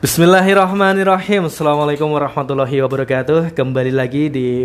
[0.00, 1.52] Bismillahirrahmanirrahim.
[1.52, 3.52] Assalamualaikum warahmatullahi wabarakatuh.
[3.52, 4.64] Kembali lagi di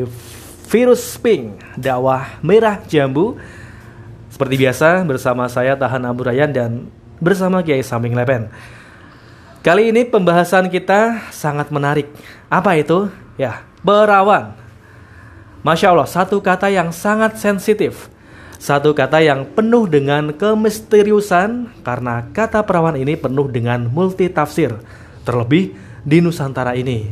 [0.72, 3.36] Virus Pink Dakwah Merah Jambu.
[4.32, 6.88] Seperti biasa bersama saya Tahan Abu Rayan dan
[7.20, 8.48] bersama Kiai Samping Lepen.
[9.60, 12.08] Kali ini pembahasan kita sangat menarik.
[12.48, 13.12] Apa itu?
[13.36, 14.56] Ya, perawan
[15.68, 18.08] Masya Allah, satu kata yang sangat sensitif.
[18.56, 24.72] Satu kata yang penuh dengan kemisteriusan karena kata perawan ini penuh dengan multi tafsir
[25.26, 25.74] terlebih
[26.06, 27.10] di Nusantara ini.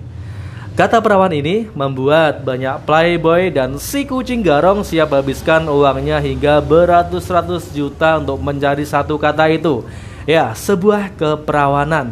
[0.74, 7.70] Kata perawan ini membuat banyak playboy dan si kucing garong siap habiskan uangnya hingga beratus-ratus
[7.78, 9.86] juta untuk mencari satu kata itu.
[10.26, 12.10] Ya, sebuah keperawanan.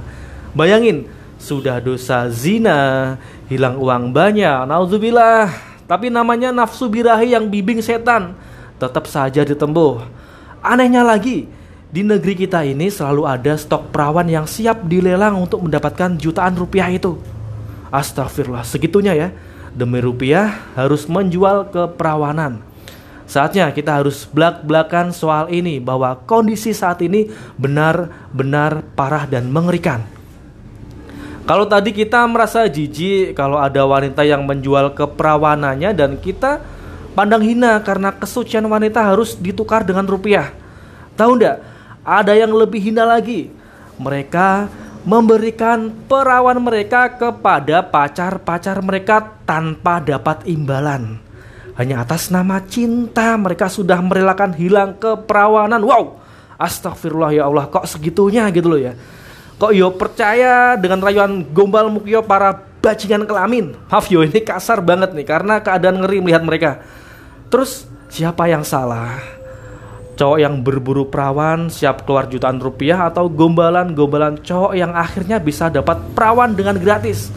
[0.54, 1.10] Bayangin,
[1.41, 3.18] sudah dosa zina,
[3.49, 5.49] hilang uang banyak, nauzubillah.
[5.90, 8.38] Tapi namanya nafsu birahi yang bibing setan,
[8.77, 10.05] tetap saja ditempuh.
[10.62, 11.49] Anehnya lagi,
[11.91, 16.88] di negeri kita ini selalu ada stok perawan yang siap dilelang untuk mendapatkan jutaan rupiah
[16.88, 17.20] itu.
[17.91, 19.29] Astagfirullah, segitunya ya.
[19.76, 22.63] Demi rupiah harus menjual keperawanan.
[23.27, 30.04] Saatnya kita harus belak-belakan soal ini bahwa kondisi saat ini benar-benar parah dan mengerikan.
[31.48, 36.63] Kalau tadi kita merasa jijik kalau ada wanita yang menjual keperawanannya dan kita
[37.16, 40.51] pandang hina karena kesucian wanita harus ditukar dengan rupiah.
[41.16, 41.71] Tahu ndak?
[42.02, 43.54] Ada yang lebih hina lagi.
[44.02, 44.70] Mereka
[45.02, 51.18] memberikan perawan mereka kepada pacar-pacar mereka tanpa dapat imbalan.
[51.77, 55.82] Hanya atas nama cinta mereka sudah merelakan hilang keperawanan.
[55.82, 56.22] Wow,
[56.62, 58.94] astagfirullah ya Allah, kok segitunya gitu loh ya.
[59.57, 63.77] Kok yo percaya dengan rayuan gombal mukio para bajingan kelamin.
[63.90, 66.72] Maaf yo ini kasar banget nih karena keadaan ngeri melihat mereka.
[67.50, 69.41] Terus siapa yang salah?
[70.22, 75.97] Cowok yang berburu perawan siap keluar jutaan rupiah atau gombalan-gombalan cowok yang akhirnya bisa dapat
[76.13, 77.34] perawan dengan gratis.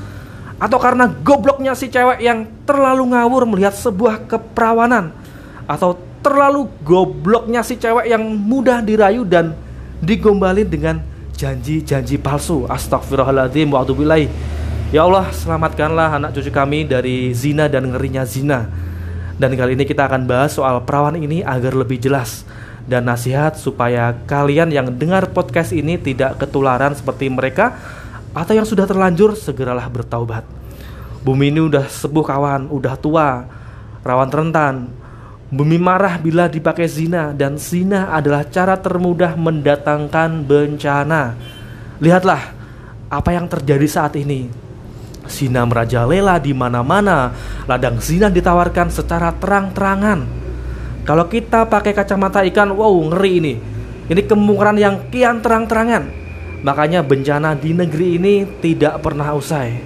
[0.61, 5.17] Atau karena gobloknya si cewek yang terlalu ngawur melihat sebuah keperawanan.
[5.65, 9.57] Atau terlalu gobloknya si cewek yang mudah dirayu dan
[10.05, 11.01] digombalin dengan
[11.33, 12.69] janji-janji palsu.
[12.69, 14.29] Astagfirullahaladzim wa'atubilai
[14.93, 18.69] ya Allah selamatkanlah anak cucu kami dari zina dan ngerinya zina.
[19.41, 22.45] Dan kali ini kita akan bahas soal perawan ini agar lebih jelas
[22.85, 27.81] dan nasihat supaya kalian yang dengar podcast ini tidak ketularan seperti mereka
[28.37, 30.45] atau yang sudah terlanjur segeralah bertaubat.
[31.25, 33.49] Bumi ini udah sepuh kawan, udah tua,
[34.05, 34.93] rawan rentan.
[35.49, 41.39] Bumi marah bila dipakai zina dan zina adalah cara termudah mendatangkan bencana.
[42.03, 42.53] Lihatlah
[43.09, 44.51] apa yang terjadi saat ini.
[45.25, 47.33] Zina merajalela di mana-mana,
[47.65, 50.44] ladang zina ditawarkan secara terang-terangan
[51.05, 53.55] kalau kita pakai kacamata ikan, wow ngeri ini.
[54.09, 56.09] Ini kemungkaran yang kian terang-terangan.
[56.65, 58.35] Makanya bencana di negeri ini
[58.65, 59.85] tidak pernah usai.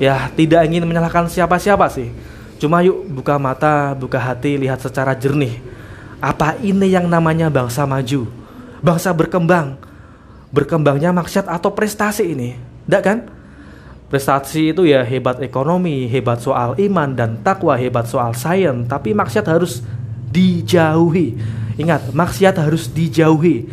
[0.00, 2.08] Ya, tidak ingin menyalahkan siapa-siapa sih.
[2.56, 5.60] Cuma yuk buka mata, buka hati, lihat secara jernih.
[6.18, 8.24] Apa ini yang namanya bangsa maju?
[8.80, 9.76] Bangsa berkembang.
[10.48, 12.56] Berkembangnya maksiat atau prestasi ini?
[12.88, 13.18] Tidak kan?
[14.08, 19.44] Prestasi itu ya hebat ekonomi, hebat soal iman dan takwa, hebat soal sains, tapi maksiat
[19.44, 19.84] harus
[20.30, 21.34] dijauhi.
[21.78, 23.68] Ingat, maksiat harus dijauhi.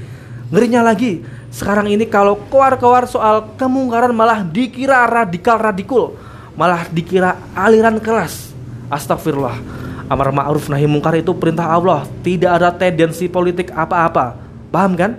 [0.53, 6.13] Ngerinya lagi, sekarang ini kalau keluar-keluar soal kemungkaran malah dikira radikal radikul,
[6.53, 8.53] malah dikira aliran kelas.
[8.91, 9.57] Astagfirullah.
[10.05, 14.37] Amar ma'ruf nahi mungkar itu perintah Allah, tidak ada tendensi politik apa-apa.
[14.69, 15.17] Paham kan?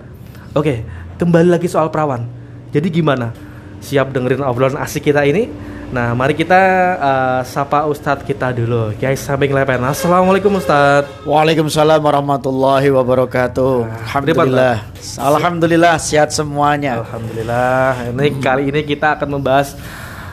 [0.55, 0.87] Oke,
[1.19, 2.23] kembali lagi soal perawan.
[2.71, 3.35] Jadi gimana?
[3.83, 5.51] Siap dengerin obrolan asik kita ini?
[5.87, 6.59] Nah, mari kita
[6.99, 8.91] uh, sapa Ustadz kita dulu.
[8.99, 9.79] Kiai Samping Lepen.
[9.87, 11.23] Assalamualaikum Ustadz.
[11.23, 13.87] Waalaikumsalam warahmatullahi wabarakatuh.
[13.87, 14.75] Nah, Alhamdulillah.
[15.15, 17.07] Alhamdulillah sehat semuanya.
[17.07, 18.11] Alhamdulillah.
[18.11, 18.43] Ini hmm.
[18.43, 19.79] kali ini kita akan membahas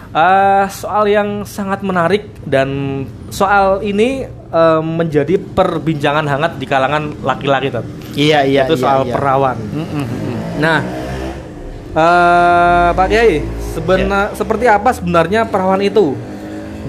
[0.10, 7.70] uh, soal yang sangat menarik dan soal ini uh, menjadi perbincangan hangat di kalangan laki-laki.
[8.18, 8.66] Iya iya.
[8.66, 9.14] Itu iya, soal iya.
[9.14, 9.58] perawan.
[9.70, 10.06] Mm -mm.
[10.58, 10.80] Nah,
[11.94, 14.38] uh, Pak Kiai Sebenar yeah.
[14.38, 16.14] seperti apa sebenarnya perawan itu?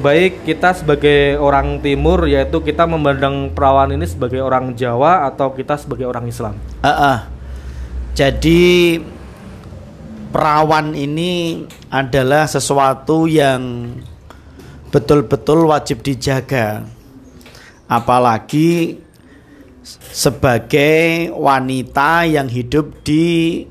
[0.04, 5.80] Baik kita sebagai orang timur yaitu kita memandang perawan ini sebagai orang Jawa atau kita
[5.80, 6.60] sebagai orang Islam.
[6.84, 7.18] Uh -uh.
[8.12, 9.00] Jadi
[10.28, 13.94] perawan ini adalah sesuatu yang
[14.92, 16.84] betul-betul wajib dijaga.
[17.88, 19.00] Apalagi
[20.12, 23.62] sebagai wanita yang hidup di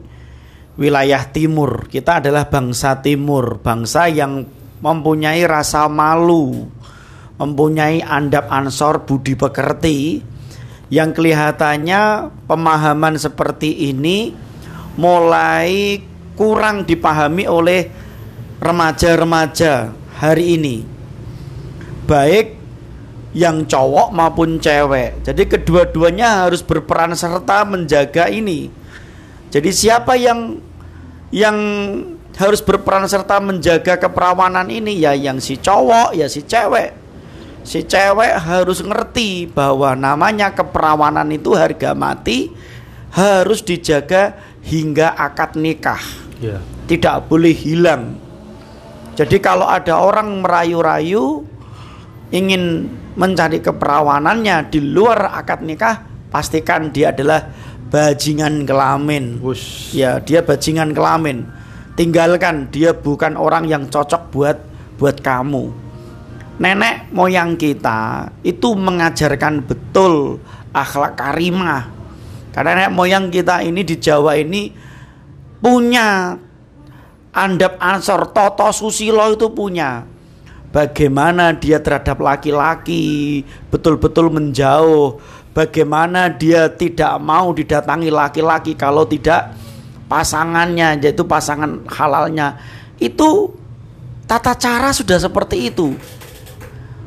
[0.79, 1.87] wilayah timur.
[1.87, 4.45] Kita adalah bangsa timur, bangsa yang
[4.83, 6.67] mempunyai rasa malu,
[7.39, 10.19] mempunyai andap ansor budi pekerti
[10.91, 14.35] yang kelihatannya pemahaman seperti ini
[14.99, 15.97] mulai
[16.37, 17.89] kurang dipahami oleh
[18.61, 19.89] remaja-remaja
[20.21, 20.93] hari ini
[22.05, 22.47] baik
[23.33, 25.25] yang cowok maupun cewek.
[25.25, 28.69] Jadi kedua-duanya harus berperan serta menjaga ini.
[29.53, 30.57] Jadi siapa yang
[31.29, 31.57] yang
[32.33, 36.97] harus berperan serta menjaga keperawanan ini ya yang si cowok ya si cewek.
[37.61, 42.49] Si cewek harus ngerti bahwa namanya keperawanan itu harga mati
[43.13, 44.33] harus dijaga
[44.65, 46.01] hingga akad nikah.
[46.41, 46.57] Ya.
[46.89, 48.17] Tidak boleh hilang.
[49.13, 51.45] Jadi kalau ada orang merayu-rayu
[52.33, 56.01] ingin mencari keperawanannya di luar akad nikah,
[56.33, 57.45] pastikan dia adalah
[57.93, 59.37] bajingan kelamin.
[59.37, 59.93] Wush.
[59.93, 61.45] Ya, dia bajingan kelamin.
[61.93, 64.57] Tinggalkan dia bukan orang yang cocok buat
[64.97, 65.69] buat kamu.
[66.57, 70.41] Nenek moyang kita itu mengajarkan betul
[70.73, 71.93] akhlak karimah.
[72.49, 74.73] Karena nenek moyang kita ini di Jawa ini
[75.61, 76.33] punya
[77.29, 80.05] andap ansor toto susilo itu punya
[80.73, 83.41] bagaimana dia terhadap laki-laki
[83.73, 85.21] betul-betul menjauh
[85.53, 89.53] bagaimana dia tidak mau didatangi laki-laki kalau tidak
[90.09, 92.57] pasangannya yaitu pasangan halalnya.
[92.97, 93.53] Itu
[94.25, 95.93] tata cara sudah seperti itu.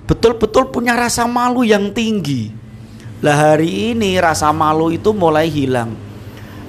[0.06, 2.54] Betul-betul punya rasa malu yang tinggi.
[3.26, 5.98] Lah hari ini rasa malu itu mulai hilang.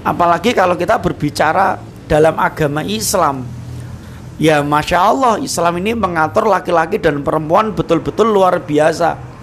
[0.02, 1.78] Apalagi kalau kita berbicara
[2.10, 3.46] dalam agama Islam.
[4.38, 9.37] Ya Masya Allah Islam ini mengatur laki-laki dan perempuan betul-betul luar biasa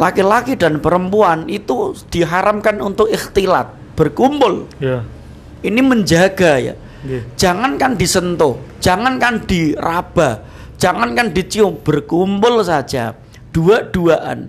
[0.00, 5.04] Laki-laki dan perempuan itu diharamkan untuk ikhtilat Berkumpul Ya.
[5.60, 6.74] Ini menjaga ya
[7.04, 7.20] Iya.
[7.36, 10.40] Jangankan disentuh Jangankan diraba
[10.80, 13.12] Jangankan dicium Berkumpul saja
[13.52, 14.48] Dua-duaan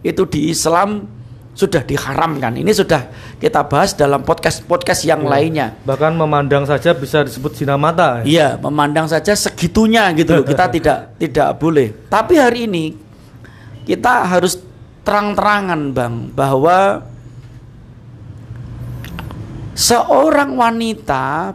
[0.00, 1.06] Itu di Islam
[1.52, 2.56] sudah diharamkan.
[2.56, 5.28] Ini sudah kita bahas dalam podcast-podcast yang Ya.
[5.28, 5.66] lainnya.
[5.84, 8.24] Bahkan memandang saja bisa disebut zina mata.
[8.24, 10.44] Iya, memandang saja segitunya gitu loh.
[10.48, 11.92] Kita tidak tidak boleh.
[12.08, 12.96] Tapi hari ini
[13.84, 14.56] kita harus
[15.02, 17.02] terang-terangan, Bang, bahwa
[19.74, 21.54] seorang wanita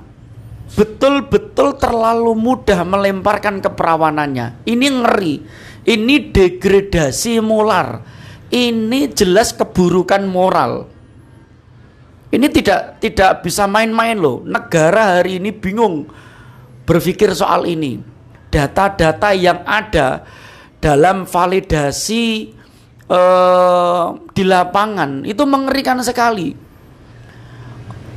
[0.75, 4.67] betul-betul terlalu mudah melemparkan keperawanannya.
[4.67, 5.35] Ini ngeri.
[5.87, 8.03] Ini degradasi moral.
[8.51, 10.91] Ini jelas keburukan moral.
[12.27, 14.43] Ini tidak tidak bisa main-main loh.
[14.43, 16.11] Negara hari ini bingung
[16.83, 18.03] berpikir soal ini.
[18.51, 20.27] Data-data yang ada
[20.83, 22.56] dalam validasi
[23.07, 24.05] eh,
[24.35, 26.53] di lapangan itu mengerikan sekali.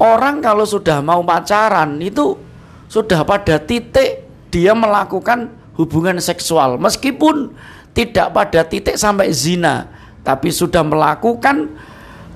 [0.01, 2.33] Orang kalau sudah mau pacaran itu
[2.89, 7.53] sudah pada titik dia melakukan hubungan seksual meskipun
[7.93, 9.91] tidak pada titik sampai zina,
[10.25, 11.69] tapi sudah melakukan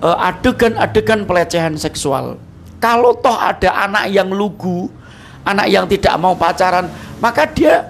[0.03, 2.37] eh, adegan-adegan pelecehan seksual.
[2.83, 4.93] Kalau toh ada anak yang lugu,
[5.49, 7.89] anak yang tidak mau pacaran, maka dia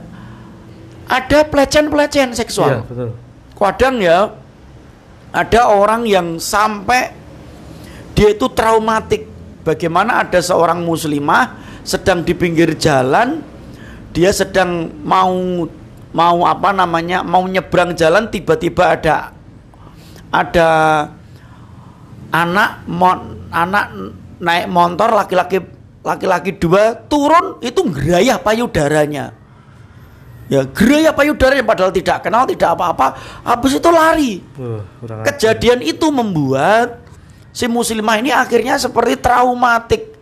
[1.11, 2.87] ada pelecehan-pelecehan Iya, seksual.
[2.87, 3.11] betul.
[3.59, 4.31] Kadang ya
[5.35, 7.11] ada orang yang sampai
[8.15, 9.27] dia itu traumatik.
[9.67, 13.43] Bagaimana ada seorang muslimah sedang di pinggir jalan,
[14.15, 15.35] dia sedang mau
[16.15, 19.35] mau apa namanya mau nyebrang jalan tiba-tiba ada
[20.31, 20.69] ada
[22.31, 23.91] anak mon, anak
[24.39, 25.59] naik motor laki-laki
[26.07, 29.35] laki-laki dua turun itu gerayah payudaranya
[30.53, 34.33] ya gerayah payudaranya padahal tidak kenal tidak apa-apa habis itu lari.
[34.59, 34.81] Uh,
[35.25, 37.01] kejadian itu membuat
[37.55, 40.13] si muslimah ini akhirnya seperti traumatik.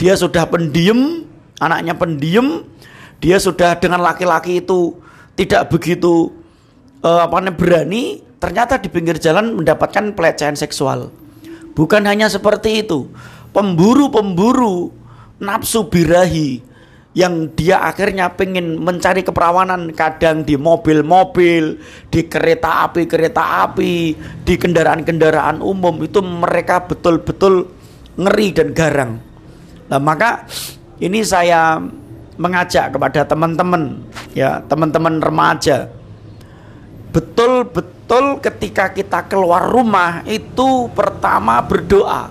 [0.00, 1.28] Dia sudah pendiam
[1.60, 2.64] anaknya pendiam
[3.20, 4.96] dia sudah dengan laki-laki itu
[5.36, 6.32] tidak begitu
[7.04, 11.12] eh, apa namanya berani ternyata di pinggir jalan mendapatkan pelecehan seksual.
[11.76, 13.12] Bukan hanya seperti itu
[13.52, 14.90] pemburu-pemburu
[15.36, 16.64] nafsu birahi
[17.10, 24.14] yang dia akhirnya pengen mencari keperawanan kadang di mobil-mobil, di kereta api kereta api,
[24.46, 27.66] di kendaraan-kendaraan umum itu mereka betul-betul
[28.14, 29.12] ngeri dan garang.
[29.90, 30.46] Nah, maka
[31.02, 31.82] ini saya
[32.38, 35.90] mengajak kepada teman-teman ya, teman-teman remaja.
[37.10, 42.30] Betul-betul ketika kita keluar rumah itu pertama berdoa.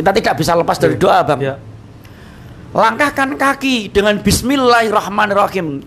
[0.00, 1.40] Kita tidak bisa lepas dari doa, Bang.
[1.44, 1.60] Ya.
[2.76, 5.80] Langkahkan kaki dengan bismillahirrahmanirrahim.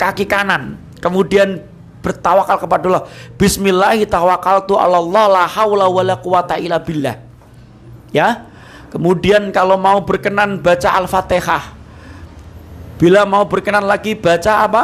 [0.00, 0.80] Kaki kanan.
[0.96, 1.60] Kemudian
[2.00, 3.04] bertawakal kepada Allah.
[3.36, 5.04] Bismillahirrahmanirrahim.
[5.04, 6.56] Allah la haula wala quwata.
[8.08, 8.48] Ya.
[8.88, 11.76] Kemudian kalau mau berkenan baca Al-Fatihah.
[12.96, 14.82] Bila mau berkenan lagi baca apa?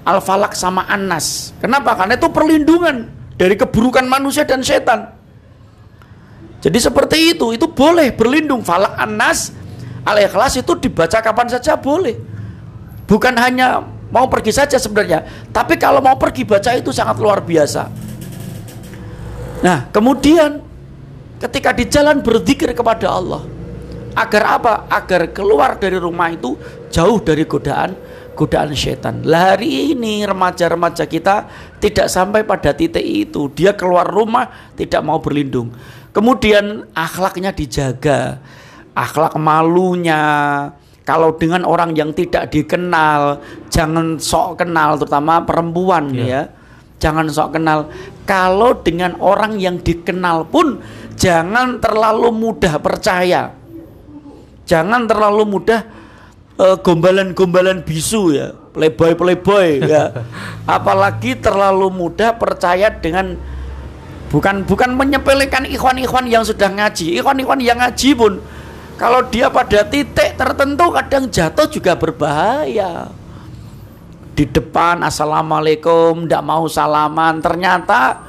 [0.00, 1.52] Al-Falak sama An-Nas.
[1.60, 1.92] Kenapa?
[1.92, 3.04] Karena itu perlindungan
[3.36, 5.12] dari keburukan manusia dan setan.
[6.64, 8.64] Jadi seperti itu, itu boleh berlindung.
[8.64, 9.59] Falak An-Nas
[10.04, 12.16] Al-Ikhlas itu dibaca kapan saja boleh.
[13.10, 13.82] bukan hanya
[14.14, 17.90] mau pergi saja sebenarnya, tapi kalau mau pergi baca itu sangat luar biasa.
[19.66, 20.62] Nah, kemudian
[21.42, 23.42] ketika di jalan berzikir kepada Allah,
[24.14, 24.74] agar apa?
[24.86, 26.54] Agar keluar dari rumah itu
[26.86, 27.98] jauh dari godaan
[28.40, 29.20] godaan setan.
[29.28, 31.44] Lah hari ini remaja-remaja kita
[31.76, 33.52] tidak sampai pada titik itu.
[33.52, 35.76] Dia keluar rumah tidak mau berlindung.
[36.16, 38.40] Kemudian akhlaknya dijaga.
[38.94, 40.22] Akhlak malunya,
[41.10, 46.22] kalau dengan orang yang tidak dikenal, jangan sok kenal, terutama perempuan yeah.
[46.22, 46.42] ya.
[47.02, 47.90] Jangan sok kenal.
[48.28, 50.78] Kalau dengan orang yang dikenal pun,
[51.18, 53.56] jangan terlalu mudah percaya.
[54.70, 55.82] Jangan terlalu mudah
[56.62, 60.14] uh, gombalan-gombalan bisu ya, playboy-playboy ya.
[60.78, 63.34] Apalagi terlalu mudah percaya dengan
[64.30, 67.18] bukan bukan menyepelekan ikhwan-ikhwan yang sudah ngaji.
[67.18, 68.38] Ikhwan-ikhwan yang ngaji pun
[69.00, 73.08] kalau dia pada titik tertentu kadang jatuh juga berbahaya.
[74.36, 78.20] Di depan assalamualaikum, tidak mau salaman, ternyata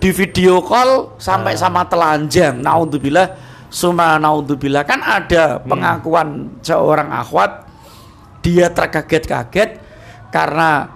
[0.00, 1.60] di video call sampai ah.
[1.60, 2.56] sama telanjang.
[2.56, 3.36] Naudzubillah,
[3.68, 5.68] summa naudzubillah kan ada hmm.
[5.68, 6.28] pengakuan
[6.64, 7.68] seorang akhwat
[8.40, 9.76] dia terkaget-kaget
[10.32, 10.88] karena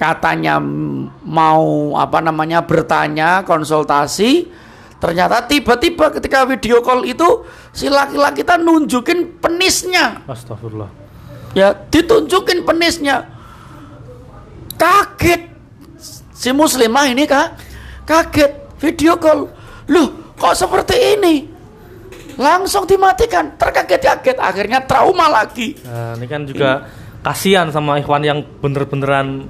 [0.00, 0.56] katanya
[1.20, 4.48] mau apa namanya bertanya konsultasi
[5.04, 7.44] ternyata tiba-tiba ketika video call itu
[7.76, 10.24] si laki-laki kita nunjukin penisnya.
[10.24, 10.88] Astagfirullah.
[11.52, 13.28] Ya ditunjukin penisnya.
[14.80, 15.52] Kaget.
[16.32, 17.60] Si muslimah ini kak
[18.08, 18.80] kaget.
[18.80, 19.52] Video call.
[19.92, 20.08] Loh
[20.40, 21.52] kok seperti ini?
[22.40, 23.60] Langsung dimatikan.
[23.60, 24.40] Terkaget-kaget.
[24.40, 25.76] Akhirnya trauma lagi.
[25.84, 27.20] Nah, ini kan juga ini.
[27.20, 29.44] kasihan sama ikhwan yang bener-beneran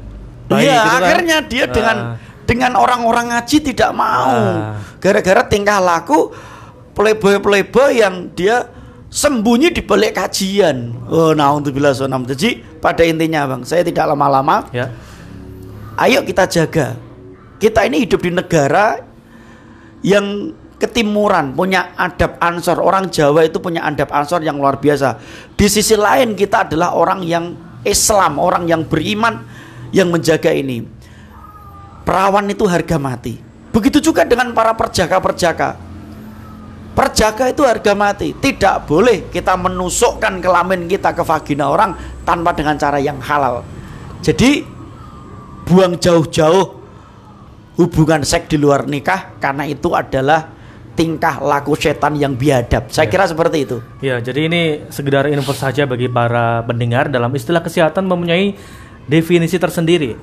[0.45, 1.01] baik iya gitu kan.
[1.01, 1.73] akhirnya dia nah.
[1.73, 1.97] dengan
[2.45, 4.81] dengan orang-orang ngaji tidak mau nah.
[5.01, 6.33] gara-gara tingkah laku
[6.95, 8.69] playboy-playboy yang dia
[9.09, 14.05] sembunyi di balik kajian oh nah untuk bila sonam jadi pada intinya bang saya tidak
[14.13, 14.93] lama-lama ya.
[15.99, 16.97] ayo kita jaga
[17.59, 19.01] kita ini hidup di negara
[20.05, 20.53] yang
[20.85, 22.77] ketimuran, punya adab ansor.
[22.83, 25.17] Orang Jawa itu punya adab ansor yang luar biasa.
[25.57, 27.57] Di sisi lain kita adalah orang yang
[27.89, 29.41] Islam, orang yang beriman
[29.97, 30.85] yang menjaga ini.
[32.05, 33.41] Perawan itu harga mati.
[33.73, 35.81] Begitu juga dengan para perjaka-perjaka.
[36.95, 38.31] Perjaka itu harga mati.
[38.37, 43.67] Tidak boleh kita menusukkan kelamin kita ke vagina orang tanpa dengan cara yang halal.
[44.23, 44.63] Jadi
[45.67, 46.85] buang jauh-jauh
[47.81, 50.55] hubungan seks di luar nikah karena itu adalah
[50.95, 52.87] tingkah laku setan yang biadab.
[52.95, 53.13] Saya ya.
[53.13, 53.77] kira seperti itu.
[53.99, 54.63] Ya, jadi ini
[54.95, 58.55] sekedar info saja bagi para pendengar dalam istilah kesehatan mempunyai
[59.11, 60.15] definisi tersendiri.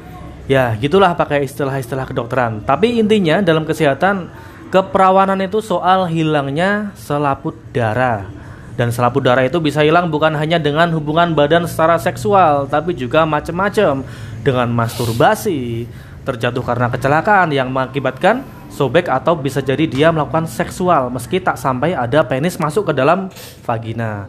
[0.52, 2.60] Ya, gitulah pakai istilah-istilah kedokteran.
[2.68, 4.28] Tapi intinya dalam kesehatan
[4.68, 8.28] keperawanan itu soal hilangnya selaput darah.
[8.76, 13.24] Dan selaput darah itu bisa hilang bukan hanya dengan hubungan badan secara seksual, tapi juga
[13.24, 14.04] macam-macam
[14.44, 15.88] dengan masturbasi,
[16.28, 21.96] terjatuh karena kecelakaan yang mengakibatkan sobek atau bisa jadi dia melakukan seksual meski tak sampai
[21.96, 23.32] ada penis masuk ke dalam
[23.64, 24.28] vagina.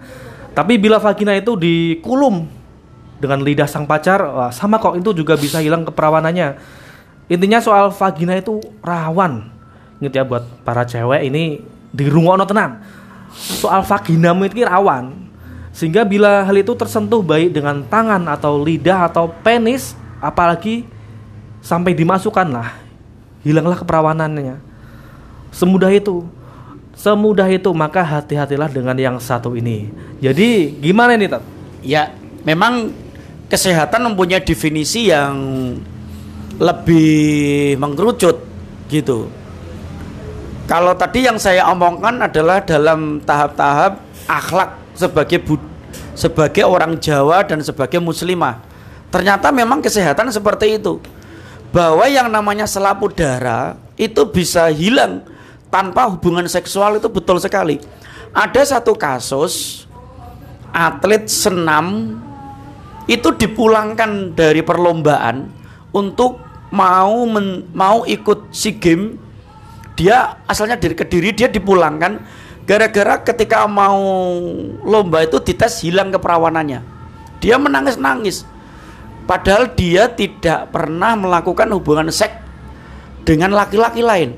[0.55, 2.62] Tapi bila vagina itu dikulum
[3.23, 6.59] dengan lidah sang pacar, wah, sama kok itu juga bisa hilang keperawanannya.
[7.31, 9.47] Intinya soal vagina itu rawan.
[10.03, 11.63] Ingat ya buat para cewek ini
[11.95, 12.83] di no tenang.
[13.31, 15.15] Soal vagina itu rawan.
[15.71, 20.85] Sehingga bila hal itu tersentuh baik dengan tangan atau lidah atau penis, apalagi
[21.63, 22.83] sampai dimasukkan lah
[23.47, 24.59] hilanglah keperawanannya.
[25.53, 26.27] Semudah itu.
[26.93, 29.91] Semudah itu maka hati-hatilah dengan yang satu ini.
[30.23, 31.43] Jadi gimana ini Tat?
[31.83, 32.15] Ya,
[32.47, 32.95] memang
[33.53, 35.37] kesehatan mempunyai definisi yang
[36.57, 38.41] lebih mengkerucut
[38.89, 39.29] gitu.
[40.65, 45.61] Kalau tadi yang saya omongkan adalah dalam tahap-tahap akhlak sebagai bud
[46.17, 48.57] sebagai orang Jawa dan sebagai muslimah.
[49.13, 50.97] Ternyata memang kesehatan seperti itu
[51.77, 55.21] bahwa yang namanya selaput darah itu bisa hilang
[55.69, 57.77] tanpa hubungan seksual itu betul sekali.
[58.33, 59.85] Ada satu kasus
[60.73, 62.17] atlet senam
[63.11, 65.51] itu dipulangkan dari perlombaan
[65.91, 66.39] untuk
[66.71, 69.19] mau men, mau ikut SEA Games.
[69.99, 72.23] Dia asalnya dari Kediri dia dipulangkan
[72.65, 74.01] gara-gara ketika mau
[74.83, 76.81] lomba itu dites hilang keperawanannya.
[77.43, 78.47] Dia menangis-nangis
[79.23, 82.35] Padahal dia tidak pernah melakukan hubungan seks
[83.23, 84.35] dengan laki-laki lain.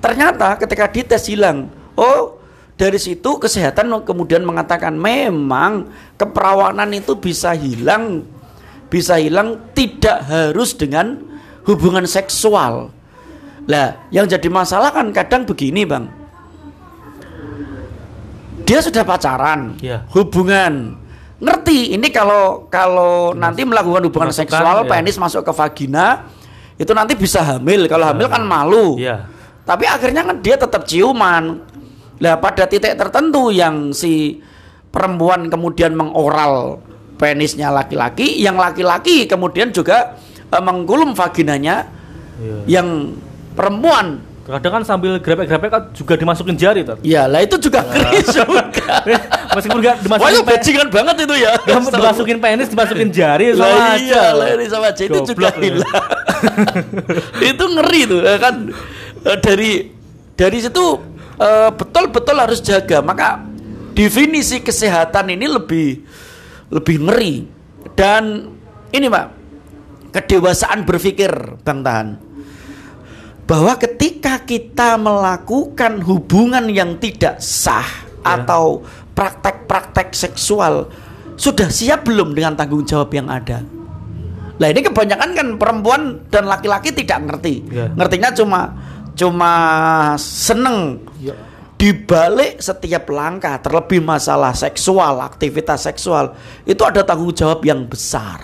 [0.00, 1.68] Ternyata ketika dites hilang,
[2.00, 2.35] oh
[2.76, 5.88] dari situ kesehatan kemudian mengatakan memang
[6.20, 8.20] keperawanan itu bisa hilang,
[8.92, 11.16] bisa hilang tidak harus dengan
[11.64, 12.92] hubungan seksual.
[13.66, 16.06] Lah, yang jadi masalah kan kadang begini, Bang.
[18.68, 20.04] Dia sudah pacaran, yeah.
[20.12, 21.00] hubungan,
[21.40, 24.88] ngerti ini kalau kalau nanti melakukan hubungan seksual ya.
[24.88, 26.24] penis masuk ke vagina
[26.80, 29.28] itu nanti bisa hamil kalau hamil kan malu Iya.
[29.68, 31.60] tapi akhirnya kan dia tetap ciuman
[32.18, 34.40] lah pada titik tertentu yang si
[34.88, 36.80] perempuan kemudian mengoral
[37.14, 41.92] penisnya laki-laki yang laki-laki kemudian juga eh, mengkulum vaginanya
[42.36, 42.80] Iya.
[42.80, 43.16] yang
[43.52, 46.94] perempuan Kadang kan sambil grepek-grepek kan juga dimasukin jari tuh.
[47.02, 48.62] ya lah itu juga ngeri juga
[49.56, 51.52] Meskipun nggak Wah dimasukin itu pe- bajingan banget itu ya.
[51.66, 55.64] dimasukin penis, dimasukin jari sama Lah iya, lah ini sama aja itu juga lu.
[55.64, 56.04] hilang.
[57.50, 58.54] itu ngeri tuh ya kan
[59.24, 59.70] Eh, dari
[60.36, 60.84] dari situ
[61.40, 63.00] eh, betul-betul harus jaga.
[63.00, 63.42] Maka
[63.96, 65.88] definisi kesehatan ini lebih
[66.68, 67.34] lebih ngeri
[67.94, 68.50] dan
[68.90, 69.26] ini Pak
[70.12, 71.30] kedewasaan berpikir
[71.62, 72.08] Bang Tahan
[73.46, 78.42] bahwa ketika kita melakukan hubungan yang tidak sah Ya.
[78.42, 78.82] atau
[79.14, 80.90] praktek-praktek seksual
[81.38, 83.62] sudah siap belum dengan tanggung jawab yang ada?
[84.58, 87.62] Lah ini kebanyakan kan perempuan dan laki-laki tidak ngerti.
[87.70, 87.86] Ya.
[87.94, 88.74] Ngertinya cuma
[89.16, 89.52] cuma
[90.20, 91.32] seneng Ya.
[91.74, 98.38] di balik setiap langkah terlebih masalah seksual, aktivitas seksual itu ada tanggung jawab yang besar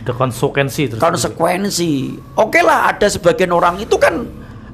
[0.00, 1.02] Ada konsekuensi terus.
[1.02, 2.16] konsekuensi.
[2.38, 4.24] Oke lah ada sebagian orang itu kan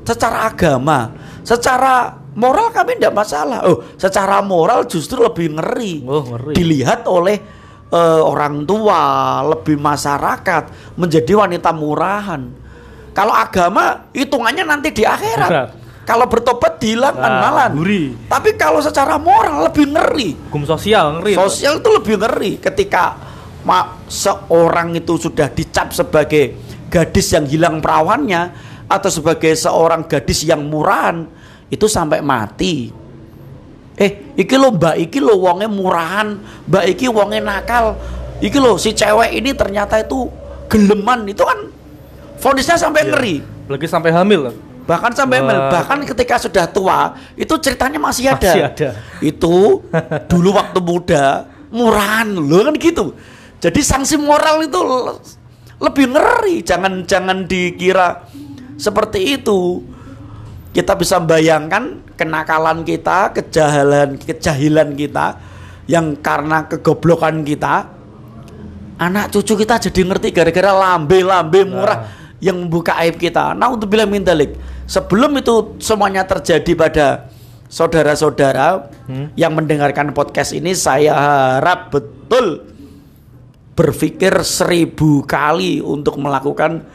[0.06, 1.10] secara agama,
[1.42, 3.66] secara moral kami tidak masalah.
[3.66, 6.06] Oh, secara moral justru lebih ngeri.
[6.06, 6.54] Oh, ngeri.
[6.54, 7.42] Dilihat oleh
[7.86, 9.02] eh, orang tua,
[9.42, 12.65] lebih masyarakat menjadi wanita murahan.
[13.16, 15.48] Kalau agama hitungannya nanti di akhirat.
[15.48, 15.68] Akhirat.
[16.04, 17.68] Kalau bertobat dihilangkan Ah, malah.
[17.72, 18.14] gurih.
[18.28, 20.36] Tapi kalau secara moral lebih ngeri.
[20.52, 21.34] Hukum sosial ngeri.
[21.34, 23.16] Sosial itu lebih ngeri ketika
[23.64, 26.54] ma- seorang itu sudah dicap sebagai
[26.86, 28.54] gadis yang hilang perawannya
[28.86, 31.26] atau sebagai seorang gadis yang murahan
[31.66, 32.94] itu sampai mati.
[33.96, 36.36] Eh, iki lo mbak iki lo wonge murahan,
[36.68, 37.96] mbak iki wonge nakal.
[38.38, 40.28] Iki lo si cewek ini ternyata itu
[40.68, 41.72] geleman itu kan
[42.46, 43.10] vonisnya sampai Iya.
[43.10, 43.34] ngeri.
[43.66, 44.40] Lagi sampai hamil.
[44.46, 44.54] kan?
[44.86, 45.46] Bahkan sampai Wah.
[45.50, 48.38] mel, bahkan ketika sudah tua itu ceritanya masih ada.
[48.38, 48.88] Masih ada.
[49.18, 49.82] Itu
[50.30, 53.10] dulu waktu muda murahan loh kan gitu.
[53.58, 55.18] Jadi sanksi moral itu le-
[55.82, 56.62] lebih ngeri.
[56.62, 58.30] Jangan jangan dikira
[58.78, 59.82] seperti itu.
[60.70, 65.26] Kita bisa bayangkan kenakalan kita, kejahilan kejahilan kita
[65.90, 67.90] yang karena kegoblokan kita
[68.96, 73.56] anak cucu kita jadi ngerti gara-gara lambe-lambe murah yang membuka aib kita.
[73.56, 77.06] Nah untuk bilang mintalik sebelum itu semuanya terjadi pada
[77.66, 78.88] saudara-saudara
[79.34, 82.62] yang mendengarkan podcast ini, saya harap betul
[83.76, 86.86] berpikir seribu kali untuk melakukan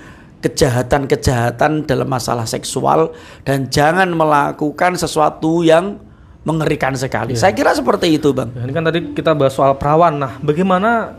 [0.42, 3.14] kejahatan-kejahatan dalam masalah seksual
[3.46, 6.02] dan jangan melakukan sesuatu yang
[6.42, 7.38] mengerikan sekali.
[7.38, 8.50] Saya kira seperti itu, Bang.
[8.58, 10.18] Ya, ini kan tadi kita bahas soal perawan.
[10.18, 11.14] Nah, bagaimana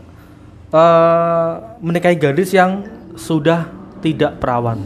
[0.67, 2.83] eh, menikahi gadis yang
[3.15, 4.83] sudah tidak perawan?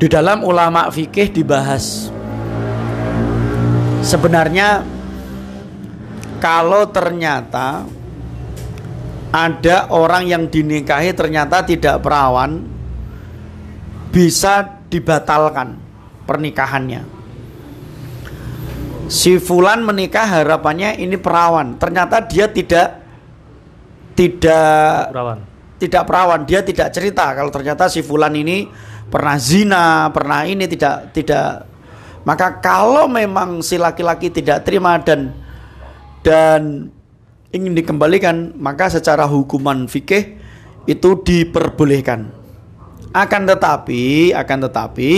[0.00, 2.08] Di dalam ulama fikih dibahas
[4.06, 4.86] sebenarnya
[6.38, 7.82] kalau ternyata
[9.34, 12.62] ada orang yang dinikahi ternyata tidak perawan
[14.14, 15.76] bisa dibatalkan
[16.24, 17.02] pernikahannya.
[19.06, 23.06] Si fulan menikah harapannya ini perawan, ternyata dia tidak
[24.18, 25.38] tidak Perawan.
[25.76, 28.68] Tidak perawan dia tidak cerita kalau ternyata si fulan ini
[29.06, 31.68] pernah zina pernah ini tidak tidak.
[32.26, 35.30] Maka kalau memang si laki-laki tidak terima dan
[36.26, 36.90] dan
[37.54, 40.34] ingin dikembalikan maka secara hukuman fikih
[40.90, 42.34] itu diperbolehkan.
[43.14, 45.12] Akan tetapi akan tetapi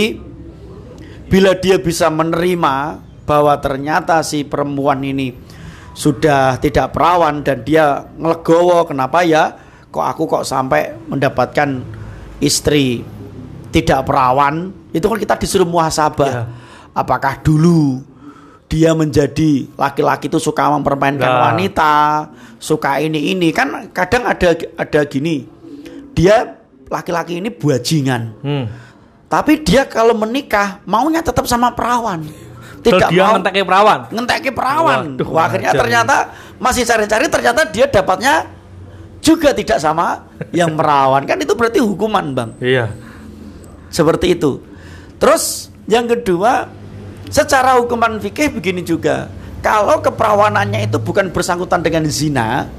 [1.29, 5.33] bila dia bisa menerima bahwa ternyata si perempuan ini
[5.93, 11.81] sudah tidak perawan dan dia ngelegowo kenapa ya kok aku kok sampai mendapatkan
[12.37, 13.01] istri
[13.69, 16.43] tidak perawan itu kan kita disuruh muhasabah Ya.
[16.93, 18.01] apakah dulu
[18.69, 21.41] dia menjadi laki-laki itu suka mempermainkan Nah.
[21.49, 21.93] wanita
[22.57, 25.45] suka ini ini kan kadang ada ada gini
[26.13, 28.65] dia laki-laki ini buajingan Hmm.
[29.25, 32.25] tapi dia kalau menikah maunya tetap sama perawan
[32.79, 33.99] tidak dia mau ngenteknya perawan.
[34.07, 34.99] ngenteki perawan.
[35.11, 36.15] Waduh, Wah, akhirnya ternyata
[36.55, 38.47] masih cari-cari ternyata dia dapatnya
[39.19, 41.23] juga tidak sama yang perawan.
[41.27, 42.51] Kan itu berarti hukuman, Bang.
[42.59, 42.91] Iya.
[43.91, 44.63] Seperti itu.
[45.19, 46.69] Terus yang kedua,
[47.27, 49.27] secara hukuman fikih begini juga.
[49.59, 52.71] Kalau keperawanannya itu bukan bersangkutan dengan zina,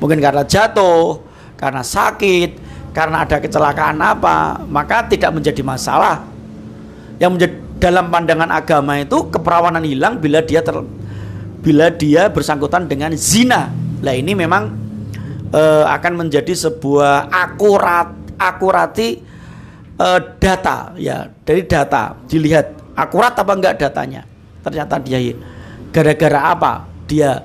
[0.00, 1.20] mungkin karena jatuh,
[1.60, 2.56] karena sakit,
[2.96, 6.24] karena ada kecelakaan apa, maka tidak menjadi masalah.
[7.20, 10.80] Yang menjadi dalam pandangan agama itu keperawanan hilang bila dia ter,
[11.60, 13.68] bila dia bersangkutan dengan zina.
[14.00, 14.87] Nah ini memang
[15.52, 19.08] eh, akan menjadi sebuah akurat akurati
[19.98, 24.22] eh, data ya dari data dilihat akurat apa enggak datanya.
[24.62, 25.18] Ternyata dia
[25.94, 26.72] gara-gara apa
[27.08, 27.40] dia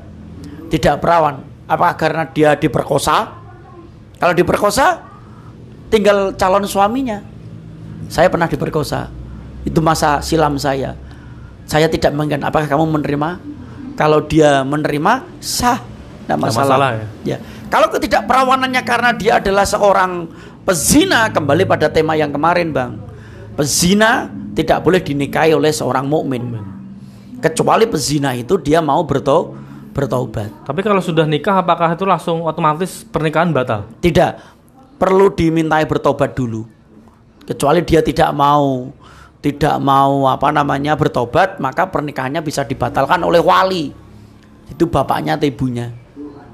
[0.73, 1.45] tidak perawan?
[1.69, 3.39] Apa karena dia diperkosa?
[4.19, 4.99] Kalau diperkosa
[5.93, 7.21] tinggal calon suaminya.
[8.09, 9.07] Saya pernah diperkosa.
[9.63, 10.97] Itu masa silam saya.
[11.63, 13.29] Saya tidak mengingat apakah kamu menerima?
[13.93, 15.79] Kalau dia menerima sah,
[16.25, 16.65] tidak masalah.
[16.65, 17.05] masalah ya?
[17.23, 17.37] ya.
[17.73, 20.29] Kalau ketidakperawanannya karena dia adalah seorang
[20.61, 23.01] pezina, kembali pada tema yang kemarin, Bang.
[23.57, 26.53] Pezina tidak boleh dinikahi oleh seorang mukmin.
[27.41, 29.57] Kecuali pezina itu dia mau berto
[29.89, 30.53] bertobat.
[30.69, 33.89] Tapi kalau sudah nikah apakah itu langsung otomatis pernikahan batal?
[33.97, 34.37] Tidak,
[35.01, 36.69] perlu dimintai bertobat dulu.
[37.41, 38.93] Kecuali dia tidak mau
[39.41, 43.89] tidak mau apa namanya bertobat, maka pernikahannya bisa dibatalkan oleh wali.
[44.69, 46.02] Itu bapaknya atau ibunya.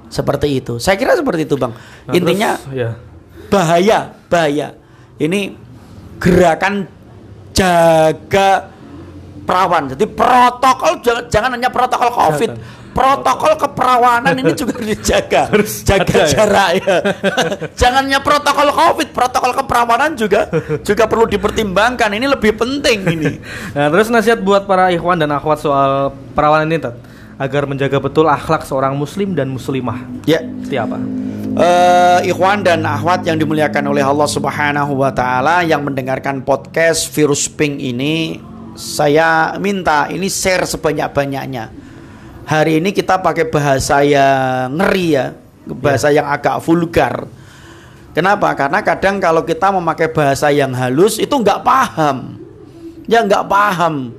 [0.09, 0.81] Seperti itu.
[0.81, 1.77] Saya kira seperti itu, Bang.
[1.77, 2.89] Nah, Intinya terus, ya.
[3.47, 4.67] bahaya, bahaya.
[5.21, 5.53] Ini
[6.17, 6.89] gerakan
[7.53, 8.73] jaga
[9.45, 9.83] perawan.
[9.93, 12.49] Jadi protokol jangan, jangan hanya protokol Covid,
[12.93, 15.49] protokol keperawanan ini juga dijaga.
[15.49, 16.27] Harus jaga ya?
[16.29, 16.97] jarak ya.
[17.81, 20.53] jangan hanya protokol Covid, protokol keperawanan juga
[20.85, 22.09] juga perlu dipertimbangkan.
[22.13, 23.31] Ini lebih penting ini.
[23.73, 26.95] Nah, terus nasihat buat para ikhwan dan akhwat soal perawanan ini, Tat,
[27.39, 30.03] agar menjaga betul akhlak seorang muslim dan muslimah.
[30.27, 30.43] Ya.
[30.43, 30.99] Seperti apa?
[31.55, 37.47] Eh, ikhwan dan akhwat yang dimuliakan oleh Allah Subhanahu wa taala yang mendengarkan podcast Virus
[37.47, 38.37] Pink ini,
[38.75, 41.71] saya minta ini share sebanyak-banyaknya.
[42.43, 45.31] Hari ini kita pakai bahasa yang ngeri ya,
[45.79, 47.23] bahasa yang agak vulgar.
[48.13, 48.51] Kenapa?
[48.57, 52.35] Karena kadang kalau kita memakai bahasa yang halus itu nggak paham.
[53.07, 54.18] Ya nggak paham.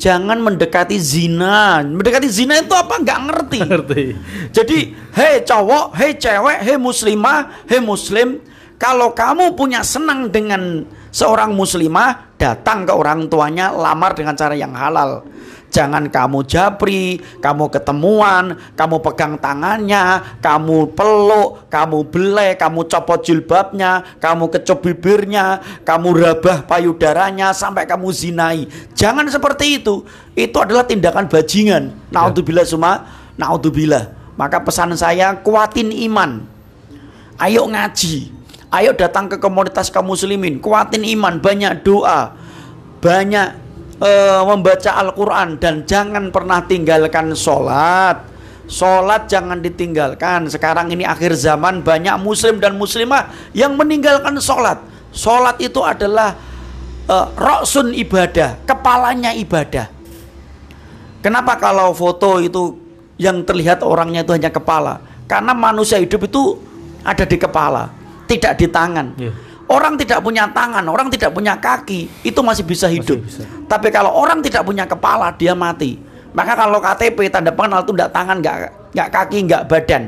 [0.00, 1.84] Jangan mendekati zina.
[1.84, 2.96] Mendekati zina itu apa?
[3.04, 3.58] Nggak ngerti.
[3.68, 4.04] Ngerti.
[4.48, 4.78] Jadi,
[5.12, 8.40] hei cowok, hei cewek, hei muslimah, hei muslim,
[8.80, 14.74] kalau kamu punya senang dengan seorang muslimah, datang ke orang tuanya, lamar dengan cara yang
[14.74, 15.26] halal.
[15.70, 24.02] Jangan kamu japri, kamu ketemuan, kamu pegang tangannya, kamu peluk, kamu belai, kamu copot jilbabnya,
[24.18, 28.66] kamu kecup bibirnya, kamu rabah payudaranya sampai kamu zinai.
[28.98, 30.02] Jangan seperti itu.
[30.34, 32.10] Itu adalah tindakan bajingan.
[32.10, 33.06] Naudzubillah suma,
[33.38, 34.10] naudzubillah.
[34.34, 36.42] Maka pesan saya kuatin iman.
[37.38, 38.39] Ayo ngaji.
[38.70, 42.38] Ayo datang ke komunitas kaum muslimin, kuatin iman, banyak doa,
[43.02, 43.48] banyak
[43.98, 48.30] eh, membaca Al-Quran dan jangan pernah tinggalkan sholat.
[48.70, 50.46] Sholat jangan ditinggalkan.
[50.46, 54.78] Sekarang ini akhir zaman banyak muslim dan muslimah yang meninggalkan sholat.
[55.10, 56.38] Sholat itu adalah
[57.10, 59.90] eh, roksun ibadah, kepalanya ibadah.
[61.20, 62.78] Kenapa kalau foto itu
[63.18, 65.02] yang terlihat orangnya itu hanya kepala?
[65.26, 66.56] Karena manusia hidup itu
[67.04, 67.92] ada di kepala,
[68.30, 69.06] tidak di tangan.
[69.18, 69.32] Iya.
[69.70, 73.22] Orang tidak punya tangan, orang tidak punya kaki, itu masih bisa hidup.
[73.22, 73.46] bisa.
[73.70, 75.94] Tapi kalau orang tidak punya kepala, dia mati.
[76.34, 78.56] Maka kalau KTP tanda pengenal itu tidak tangan, nggak
[78.94, 80.02] nggak kaki, nggak badan,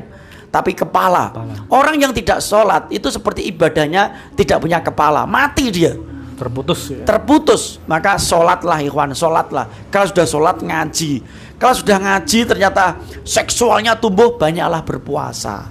[0.50, 1.30] tapi kepala.
[1.30, 1.54] Kepala.
[1.70, 5.94] Orang yang tidak sholat itu seperti ibadahnya tidak punya kepala, mati dia
[6.42, 7.06] Terputus ya.
[7.06, 11.22] terputus maka sholatlah ikhwan sholatlah kalau sudah sholat ngaji
[11.54, 15.70] kalau sudah ngaji ternyata seksualnya tumbuh banyaklah berpuasa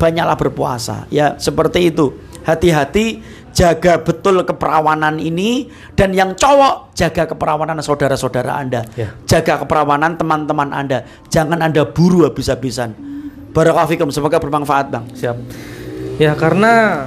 [0.00, 2.16] banyaklah berpuasa ya seperti itu
[2.48, 3.20] hati-hati
[3.52, 9.12] jaga betul keperawanan ini dan yang cowok jaga keperawanan saudara-saudara anda Ya.
[9.28, 12.96] jaga keperawanan teman-teman anda jangan anda buru habis-habisan
[13.50, 15.36] Barakallahu fikum semoga bermanfaat bang Siap.
[16.22, 17.06] Ya karena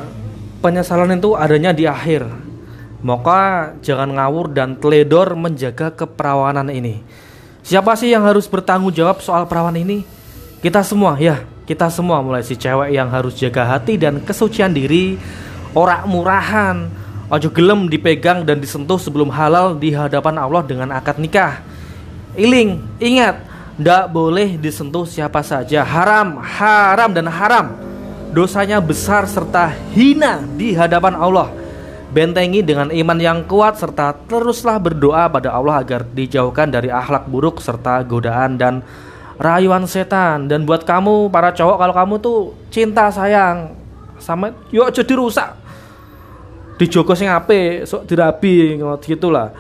[0.60, 2.28] penyesalan itu adanya di akhir.
[3.04, 7.04] Maka jangan ngawur dan teledor menjaga keperawanan ini.
[7.64, 10.08] Siapa sih yang harus bertanggung jawab soal perawan ini?
[10.64, 15.16] Kita semua ya, kita semua mulai si cewek yang harus jaga hati dan kesucian diri,
[15.72, 16.92] orak murahan,
[17.32, 21.64] ojo gelem dipegang dan disentuh sebelum halal di hadapan Allah dengan akad nikah.
[22.36, 23.48] Iling, ingat,
[23.80, 25.88] ndak boleh disentuh siapa saja.
[25.88, 27.80] Haram, haram dan haram.
[28.34, 31.54] Dosanya besar serta hina di hadapan Allah.
[32.14, 37.58] Bentengi dengan iman yang kuat serta teruslah berdoa pada Allah agar dijauhkan dari akhlak buruk
[37.58, 38.86] serta godaan dan
[39.44, 40.48] rayuan setan.
[40.48, 42.40] Dan buat kamu para cowok kalau kamu tuh
[42.72, 43.76] cinta sayang
[44.16, 45.52] sama yuk jadi rusak.
[46.80, 49.52] Dijogo sing ape, sok dirabi ngono gitulah.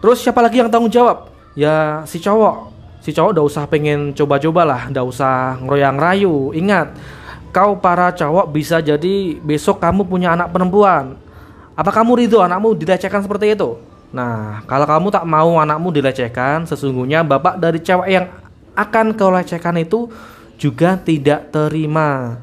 [0.00, 1.30] Terus siapa lagi yang tanggung jawab?
[1.52, 2.74] Ya si cowok.
[3.04, 6.50] Si cowok udah usah pengen coba-coba lah, udah usah ngeroyang rayu.
[6.50, 6.98] Ingat,
[7.54, 11.14] kau para cowok bisa jadi besok kamu punya anak perempuan.
[11.78, 13.78] Apa kamu ridho anakmu dilecehkan seperti itu?
[14.10, 18.26] Nah, kalau kamu tak mau anakmu dilecehkan, sesungguhnya bapak dari cewek yang
[18.78, 20.06] akan kau lecehkan itu
[20.54, 22.38] juga tidak terima.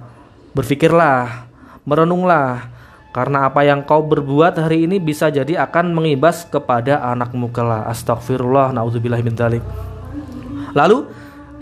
[0.52, 1.48] Berpikirlah,
[1.88, 2.68] merenunglah,
[3.16, 7.88] karena apa yang kau berbuat hari ini bisa jadi akan mengibas kepada anakmu kelak.
[7.88, 9.24] Astagfirullah, naudzubillah.
[10.76, 10.98] Lalu,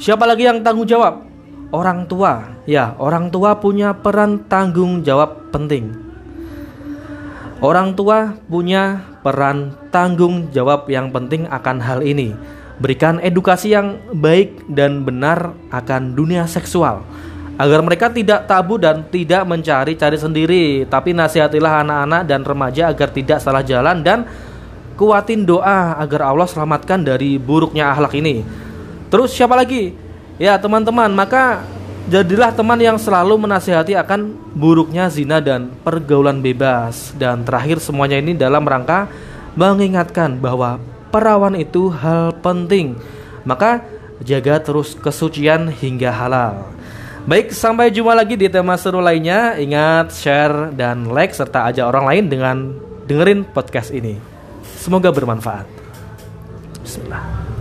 [0.02, 1.26] siapa lagi yang tanggung jawab?
[1.74, 2.62] Orang tua.
[2.66, 5.94] Ya, orang tua punya peran tanggung jawab penting.
[7.62, 12.36] Orang tua punya peran tanggung jawab yang penting akan hal ini
[12.82, 17.06] berikan edukasi yang baik dan benar akan dunia seksual.
[17.54, 23.38] Agar mereka tidak tabu dan tidak mencari-cari sendiri tapi nasihatilah anak-anak dan remaja agar tidak
[23.46, 24.26] salah jalan dan
[24.98, 28.42] kuatin doa agar Allah selamatkan dari buruknya akhlak ini.
[29.14, 29.94] Terus siapa lagi?
[30.42, 31.62] Ya teman-teman maka
[32.10, 37.14] jadilah teman yang selalu menasihati akan buruknya zina dan pergaulan bebas.
[37.22, 39.06] Dan terakhir semuanya ini dalam rangka
[39.54, 40.82] mengingatkan bahwa
[41.13, 42.97] perawan itu hal penting.
[43.45, 43.86] Maka
[44.26, 46.73] jaga terus kesucian hingga halal.
[47.23, 49.56] Baik, sampai jumpa lagi di tema seru lainnya.
[49.56, 52.58] Ingat share dan like serta ajak orang lain dengan
[53.06, 54.17] dengerin podcast ini.
[54.82, 55.69] Semoga bermanfaat.
[56.84, 57.42] Bismillah.